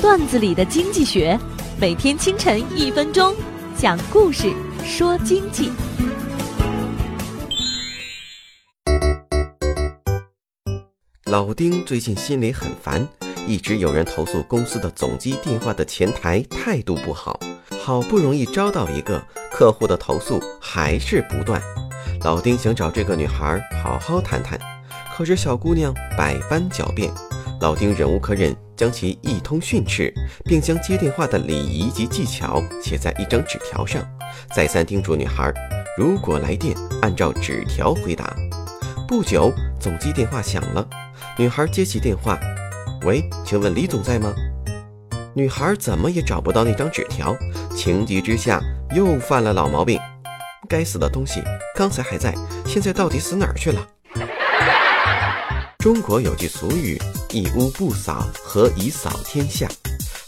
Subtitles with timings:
[0.00, 1.38] 段子里的经济学，
[1.78, 3.34] 每天清晨一分钟，
[3.76, 4.50] 讲故事
[4.82, 5.70] 说经济。
[11.26, 13.06] 老丁最近心里很烦，
[13.46, 17.38] 一直有人投诉公司的总机电话的前台态度不好。
[17.78, 19.22] 好不容易招到一个
[19.52, 21.60] 客户的投诉还是不断，
[22.24, 24.58] 老丁想找这个女孩好好谈谈，
[25.14, 27.12] 可是小姑娘百般狡辩，
[27.60, 30.12] 老丁忍无可忍，将其一通训斥，
[30.46, 34.02] 并将接电话的礼仪及技巧写在一张纸条上，
[34.54, 35.52] 再三叮嘱女孩，
[35.98, 38.34] 如果来电按照纸条回答。
[39.06, 40.88] 不久，总机电话响了。
[41.36, 42.40] 女孩接起电话，
[43.04, 44.32] 喂，请问李总在吗？
[45.34, 47.36] 女孩怎么也找不到那张纸条，
[47.76, 48.58] 情急之下
[48.96, 50.00] 又犯了老毛病。
[50.66, 51.42] 该死的东西，
[51.76, 52.34] 刚才还在，
[52.64, 53.86] 现在到底死哪儿去了？
[55.78, 57.00] 中国有句俗语
[57.32, 59.68] ：“一屋不扫，何以扫天下？”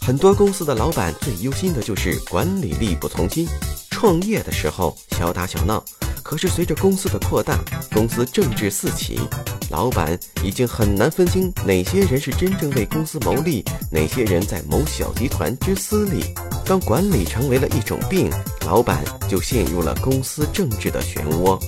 [0.00, 3.46] 很多公司的老板最忧心的就是管理力不从心。
[3.90, 5.82] 创业的时候小打小闹。
[6.22, 7.58] 可是随着公司的扩大，
[7.92, 9.20] 公司政治四起，
[9.70, 16.24] 老板已经很难分清哪些人是真正为公司谋利，哪些人在谋小集团之私利。
[16.64, 18.30] 当管理成为了一种病，
[18.64, 21.60] 老板就陷入了公司政治的漩涡。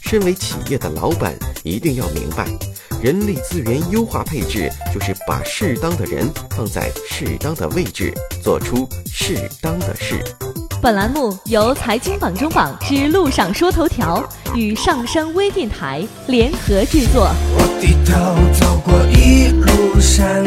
[0.00, 2.46] 身为企业的老板，一定要明白，
[3.02, 10.22] 人力资源优化配置就是把适当的人放在适当的位置，做出适当的事。
[10.80, 17.30] 本栏目由财经榜中榜之路上说头条与上山微电台联合制作。
[17.54, 18.12] 我低头
[18.58, 20.41] 走过一路山